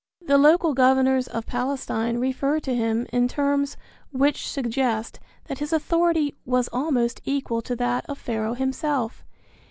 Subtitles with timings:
[0.25, 3.77] The local governors of Palestine refer to him in terms
[4.11, 9.23] which suggest that his authority was almost equal to that of Pharaoh himself.